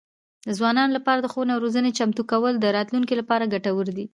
د 0.47 0.49
ځوانانو 0.57 0.95
لپاره 0.97 1.19
د 1.21 1.27
ښوونې 1.33 1.51
او 1.53 1.63
روزنې 1.65 1.91
چمتو 1.97 2.23
کول 2.31 2.53
د 2.59 2.65
راتلونکي 2.77 3.13
لپاره 3.17 3.51
ګټور 3.53 3.87
دي. 3.97 4.05